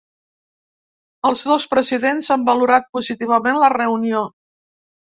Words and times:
Els 1.29 1.43
dos 1.51 1.67
presidents 1.75 2.31
han 2.37 2.49
valorat 2.51 2.91
positivament 2.99 3.63
la 3.63 3.73
reunió. 3.79 4.29